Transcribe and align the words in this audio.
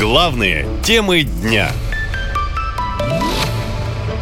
Главные 0.00 0.66
темы 0.82 1.24
дня. 1.24 1.70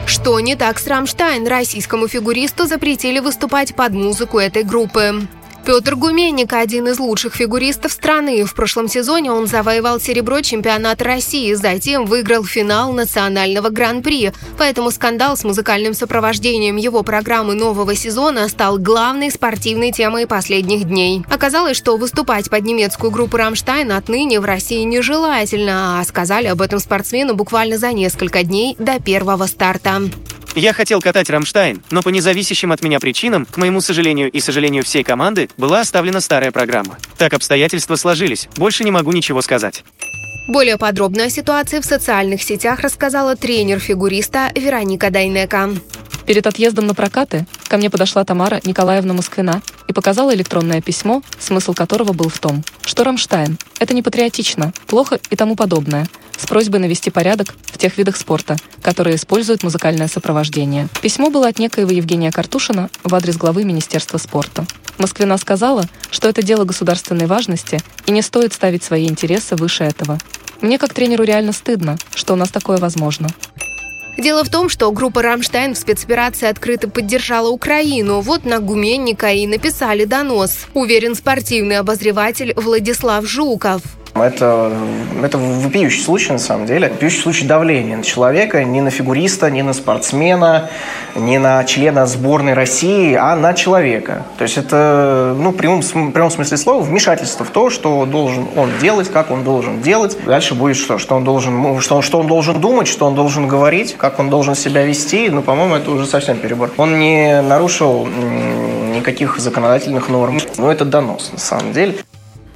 Что 0.08 0.40
не 0.40 0.56
так 0.56 0.80
с 0.80 0.88
«Рамштайн»? 0.88 1.46
Российскому 1.46 2.08
фигуристу 2.08 2.66
запретили 2.66 3.20
выступать 3.20 3.76
под 3.76 3.92
музыку 3.92 4.40
этой 4.40 4.64
группы. 4.64 5.28
Петр 5.68 5.96
Гуменник– 5.96 6.50
один 6.54 6.88
из 6.88 6.98
лучших 6.98 7.34
фигуристов 7.34 7.92
страны. 7.92 8.46
В 8.46 8.54
прошлом 8.54 8.88
сезоне 8.88 9.30
он 9.32 9.46
завоевал 9.46 10.00
серебро 10.00 10.40
чемпионата 10.40 11.04
России, 11.04 11.52
затем 11.52 12.06
выиграл 12.06 12.42
финал 12.42 12.94
национального 12.94 13.68
гран-при. 13.68 14.32
Поэтому 14.56 14.90
скандал 14.90 15.36
с 15.36 15.44
музыкальным 15.44 15.92
сопровождением 15.92 16.76
его 16.76 17.02
программы 17.02 17.52
нового 17.52 17.94
сезона 17.94 18.48
стал 18.48 18.78
главной 18.78 19.30
спортивной 19.30 19.92
темой 19.92 20.26
последних 20.26 20.84
дней. 20.84 21.22
Оказалось, 21.28 21.76
что 21.76 21.98
выступать 21.98 22.48
под 22.48 22.64
немецкую 22.64 23.10
группу 23.10 23.36
«Рамштайн» 23.36 23.92
отныне 23.92 24.40
в 24.40 24.46
России 24.46 24.84
нежелательно, 24.84 26.00
а 26.00 26.04
сказали 26.04 26.46
об 26.46 26.62
этом 26.62 26.78
спортсмену 26.78 27.34
буквально 27.34 27.76
за 27.76 27.92
несколько 27.92 28.42
дней 28.42 28.74
до 28.78 29.00
первого 29.00 29.44
старта. 29.44 30.00
Я 30.58 30.72
хотел 30.72 31.00
катать 31.00 31.30
«Рамштайн», 31.30 31.84
но 31.92 32.02
по 32.02 32.08
независящим 32.08 32.72
от 32.72 32.82
меня 32.82 32.98
причинам, 32.98 33.46
к 33.46 33.58
моему 33.58 33.80
сожалению 33.80 34.28
и 34.28 34.40
сожалению 34.40 34.82
всей 34.82 35.04
команды, 35.04 35.48
была 35.56 35.82
оставлена 35.82 36.20
старая 36.20 36.50
программа. 36.50 36.98
Так 37.16 37.32
обстоятельства 37.32 37.94
сложились. 37.94 38.48
Больше 38.56 38.82
не 38.82 38.90
могу 38.90 39.12
ничего 39.12 39.40
сказать. 39.40 39.84
Более 40.48 40.76
подробно 40.76 41.26
о 41.26 41.30
ситуации 41.30 41.78
в 41.78 41.84
социальных 41.84 42.42
сетях 42.42 42.80
рассказала 42.80 43.36
тренер 43.36 43.78
фигуриста 43.78 44.50
Вероника 44.56 45.10
Дайнека. 45.10 45.70
Перед 46.26 46.44
отъездом 46.48 46.88
на 46.88 46.94
прокаты 46.94 47.46
ко 47.68 47.76
мне 47.76 47.90
подошла 47.90 48.24
Тамара 48.24 48.60
Николаевна 48.64 49.14
Москвина 49.14 49.62
и 49.86 49.92
показала 49.92 50.34
электронное 50.34 50.80
письмо, 50.80 51.22
смысл 51.38 51.74
которого 51.74 52.12
был 52.12 52.28
в 52.28 52.38
том, 52.38 52.64
что 52.82 53.04
Рамштайн– 53.04 53.58
это 53.78 53.94
не 53.94 54.02
патриотично, 54.02 54.72
плохо 54.86 55.20
и 55.30 55.36
тому 55.36 55.54
подобное, 55.54 56.08
с 56.36 56.46
просьбой 56.46 56.80
навести 56.80 57.10
порядок 57.10 57.54
в 57.66 57.78
тех 57.78 57.98
видах 57.98 58.16
спорта, 58.16 58.56
которые 58.82 59.16
используют 59.16 59.62
музыкальное 59.62 60.08
сопровождение. 60.08 60.88
Письмо 61.02 61.30
было 61.30 61.48
от 61.48 61.58
некоего 61.58 61.90
Евгения 61.90 62.32
Картушина 62.32 62.90
в 63.04 63.14
адрес 63.14 63.36
главы 63.36 63.64
Министерства 63.64 64.18
спорта. 64.18 64.66
Москвина 64.98 65.36
сказала, 65.36 65.84
что 66.10 66.28
это 66.28 66.42
дело 66.42 66.64
государственной 66.64 67.26
важности 67.26 67.80
и 68.06 68.12
не 68.12 68.22
стоит 68.22 68.52
ставить 68.52 68.82
свои 68.82 69.06
интересы 69.06 69.56
выше 69.56 69.84
этого. 69.84 70.18
Мне 70.60 70.78
как 70.78 70.94
тренеру 70.94 71.22
реально 71.22 71.52
стыдно, 71.52 71.98
что 72.14 72.32
у 72.32 72.36
нас 72.36 72.50
такое 72.50 72.78
возможно. 72.78 73.28
Дело 74.18 74.42
в 74.42 74.50
том, 74.50 74.68
что 74.68 74.90
группа 74.90 75.22
«Рамштайн» 75.22 75.74
в 75.74 75.78
спецоперации 75.78 76.48
открыто 76.48 76.90
поддержала 76.90 77.50
Украину. 77.50 78.20
Вот 78.20 78.44
на 78.44 78.58
Гуменника 78.58 79.28
и 79.32 79.46
написали 79.46 80.06
донос. 80.06 80.66
Уверен 80.74 81.14
спортивный 81.14 81.78
обозреватель 81.78 82.52
Владислав 82.56 83.24
Жуков. 83.24 83.82
Это, 84.22 84.72
это 85.22 85.38
вопиющий 85.38 86.02
случай, 86.02 86.32
на 86.32 86.38
самом 86.38 86.66
деле. 86.66 86.88
Вопиющий 86.88 87.20
случай 87.20 87.46
давления 87.46 87.96
на 87.96 88.02
человека, 88.02 88.64
не 88.64 88.80
на 88.80 88.90
фигуриста, 88.90 89.50
не 89.50 89.62
на 89.62 89.72
спортсмена, 89.72 90.70
не 91.14 91.38
на 91.38 91.64
члена 91.64 92.06
сборной 92.06 92.54
России, 92.54 93.14
а 93.14 93.36
на 93.36 93.54
человека. 93.54 94.24
То 94.36 94.44
есть 94.44 94.58
это, 94.58 95.34
ну, 95.38 95.50
в 95.50 95.56
прямом, 95.56 95.82
в 95.82 96.10
прямом 96.12 96.30
смысле 96.30 96.56
слова, 96.56 96.82
вмешательство 96.82 97.44
в 97.44 97.50
то, 97.50 97.70
что 97.70 98.04
должен 98.06 98.46
он 98.56 98.70
делать, 98.80 99.10
как 99.10 99.30
он 99.30 99.44
должен 99.44 99.80
делать. 99.80 100.16
Дальше 100.24 100.54
будет 100.54 100.76
что? 100.76 100.98
Что 100.98 101.16
он 101.16 101.24
должен, 101.24 101.80
что, 101.80 102.02
что 102.02 102.20
он 102.20 102.26
должен 102.26 102.60
думать, 102.60 102.88
что 102.88 103.06
он 103.06 103.14
должен 103.14 103.48
говорить, 103.48 103.96
как 103.96 104.18
он 104.18 104.30
должен 104.30 104.54
себя 104.54 104.84
вести. 104.84 105.28
Ну, 105.30 105.42
по-моему, 105.42 105.76
это 105.76 105.90
уже 105.90 106.06
совсем 106.06 106.38
перебор. 106.38 106.70
Он 106.76 106.98
не 106.98 107.40
нарушил 107.42 108.06
никаких 108.06 109.38
законодательных 109.38 110.08
норм. 110.08 110.38
Но 110.56 110.70
это 110.70 110.84
донос, 110.84 111.30
на 111.32 111.38
самом 111.38 111.72
деле. 111.72 111.94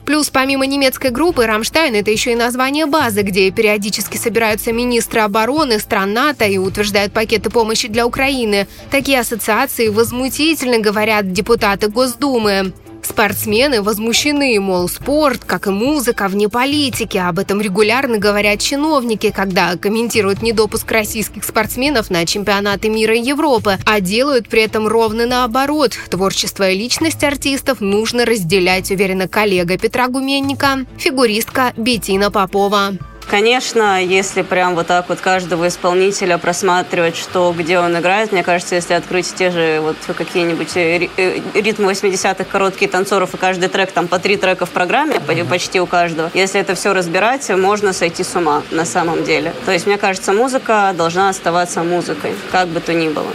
Плюс 0.05 0.31
помимо 0.31 0.67
немецкой 0.67 1.11
группы 1.11 1.47
«Рамштайн» 1.47 1.95
это 1.95 2.11
еще 2.11 2.33
и 2.33 2.36
название 2.36 2.86
базы, 2.86 3.22
где 3.22 3.50
периодически 3.50 4.17
собираются 4.17 4.72
министры 4.72 5.20
обороны 5.20 5.78
стран 5.78 6.12
НАТО 6.12 6.45
и 6.45 6.58
утверждают 6.58 7.12
пакеты 7.12 7.50
помощи 7.50 7.89
для 7.89 8.06
Украины. 8.06 8.67
Такие 8.91 9.20
ассоциации 9.20 9.89
возмутительно 9.89 10.79
говорят 10.79 11.33
депутаты 11.33 11.89
Госдумы. 11.89 12.73
Спортсмены 13.02 13.83
возмущены, 13.83 14.58
мол, 14.61 14.89
спорт, 14.89 15.45
как 15.45 15.67
и 15.67 15.70
музыка, 15.70 16.29
вне 16.29 16.48
политики. 16.48 17.18
Об 17.18 17.39
этом 17.39 17.61
регулярно 17.61 18.18
говорят 18.18 18.61
чиновники, 18.61 19.30
когда 19.30 19.77
комментируют 19.77 20.42
недопуск 20.42 20.90
российских 20.90 21.45
спортсменов 21.45 22.11
на 22.11 22.24
чемпионаты 22.24 22.89
мира 22.89 23.14
и 23.14 23.23
Европы, 23.23 23.79
а 23.85 24.01
делают 24.01 24.48
при 24.48 24.63
этом 24.63 24.86
ровно 24.86 25.27
наоборот. 25.27 25.92
Творчество 26.11 26.70
и 26.70 26.79
личность 26.79 27.23
артистов 27.24 27.80
нужно 27.80 28.24
разделять, 28.24 28.90
уверена 28.90 29.29
коллега 29.29 29.77
Петра 29.79 30.08
Гуменника, 30.08 30.86
фигуристка 30.96 31.73
Бетина 31.77 32.30
Попова. 32.30 32.92
Конечно, 33.33 34.05
если 34.05 34.43
прям 34.43 34.75
вот 34.75 34.89
так 34.89 35.09
вот 35.09 35.20
каждого 35.20 35.67
исполнителя 35.67 36.37
просматривать, 36.37 37.17
что, 37.17 37.55
где 37.57 37.79
он 37.79 37.98
играет, 37.98 38.31
мне 38.31 38.43
кажется, 38.43 38.75
если 38.75 38.93
открыть 38.93 39.35
те 39.35 39.51
же 39.51 39.81
вот 39.81 39.97
какие-нибудь 40.15 40.77
э, 40.77 41.09
ритмы 41.55 41.93
80-х, 41.93 42.45
короткие 42.45 42.91
танцоров, 42.91 43.33
и 43.33 43.39
каждый 43.39 43.70
трек, 43.70 43.91
там 43.91 44.07
по 44.07 44.19
три 44.19 44.37
трека 44.37 44.67
в 44.67 44.70
программе, 44.70 45.19
почти 45.48 45.81
у 45.81 45.87
каждого, 45.87 46.31
если 46.35 46.61
это 46.61 46.75
все 46.75 46.93
разбирать, 46.93 47.48
можно 47.48 47.95
сойти 47.95 48.23
с 48.23 48.37
ума 48.37 48.63
на 48.70 48.85
самом 48.85 49.25
деле. 49.25 49.55
То 49.64 49.73
есть, 49.73 49.87
мне 49.87 49.97
кажется, 49.97 50.35
музыка 50.35 50.93
должна 50.95 51.31
оставаться 51.31 51.83
музыкой, 51.83 52.35
как 52.51 52.69
бы 52.69 52.81
то 52.81 52.93
ни 52.93 53.09
было. 53.09 53.33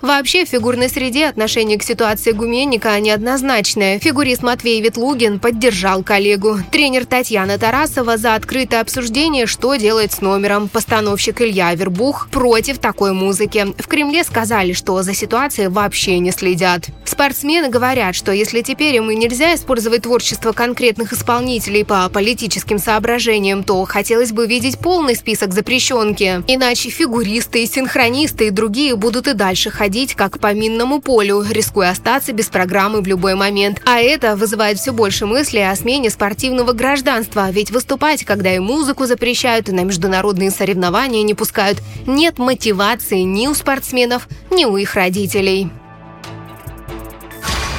Вообще, 0.00 0.44
в 0.44 0.48
фигурной 0.48 0.88
среде 0.88 1.26
отношение 1.26 1.76
к 1.76 1.82
ситуации 1.82 2.30
Гуменника 2.30 2.98
неоднозначное. 3.00 3.98
Фигурист 3.98 4.42
Матвей 4.42 4.80
Ветлугин 4.80 5.40
поддержал 5.40 6.04
коллегу. 6.04 6.58
Тренер 6.70 7.04
Татьяна 7.04 7.58
Тарасова 7.58 8.16
за 8.16 8.34
открытое 8.36 8.80
обсуждение, 8.80 9.46
что 9.46 9.74
делать 9.74 10.12
с 10.12 10.20
номером. 10.20 10.68
Постановщик 10.68 11.40
Илья 11.40 11.74
Вербух 11.74 12.28
против 12.30 12.78
такой 12.78 13.12
музыки. 13.12 13.66
В 13.76 13.88
Кремле 13.88 14.22
сказали, 14.22 14.72
что 14.72 15.02
за 15.02 15.14
ситуацией 15.14 15.66
вообще 15.68 16.20
не 16.20 16.30
следят. 16.30 16.86
Спортсмены 17.04 17.68
говорят, 17.68 18.14
что 18.14 18.30
если 18.30 18.62
теперь 18.62 18.94
им 18.94 19.10
и 19.10 19.16
нельзя 19.16 19.54
использовать 19.56 20.02
творчество 20.02 20.52
конкретных 20.52 21.12
исполнителей 21.12 21.84
по 21.84 22.08
политическим 22.08 22.78
соображениям, 22.78 23.64
то 23.64 23.84
хотелось 23.84 24.30
бы 24.30 24.46
видеть 24.46 24.78
полный 24.78 25.16
список 25.16 25.52
запрещенки. 25.52 26.44
Иначе 26.46 26.90
фигуристы, 26.90 27.66
синхронисты 27.66 28.46
и 28.46 28.50
другие 28.50 28.94
будут 28.94 29.26
и 29.26 29.32
дальше 29.32 29.70
ходить 29.70 29.87
ходить 29.88 30.14
как 30.14 30.38
по 30.38 30.52
минному 30.52 31.00
полю, 31.00 31.42
рискуя 31.48 31.92
остаться 31.92 32.34
без 32.34 32.48
программы 32.48 33.00
в 33.00 33.06
любой 33.06 33.36
момент. 33.36 33.80
А 33.86 33.98
это 34.00 34.36
вызывает 34.36 34.78
все 34.78 34.92
больше 34.92 35.24
мыслей 35.24 35.62
о 35.62 35.74
смене 35.74 36.10
спортивного 36.10 36.72
гражданства, 36.72 37.50
ведь 37.50 37.70
выступать, 37.70 38.22
когда 38.24 38.54
и 38.54 38.58
музыку 38.58 39.06
запрещают, 39.06 39.70
и 39.70 39.72
на 39.72 39.84
международные 39.84 40.50
соревнования 40.50 41.22
не 41.22 41.32
пускают, 41.32 41.78
нет 42.06 42.38
мотивации 42.38 43.20
ни 43.20 43.46
у 43.46 43.54
спортсменов, 43.54 44.28
ни 44.50 44.66
у 44.66 44.76
их 44.76 44.94
родителей. 44.94 45.70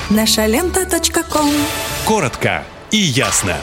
Наша 0.10 0.48
лента. 0.48 0.88
Коротко 2.08 2.64
и 2.90 2.98
ясно. 2.98 3.56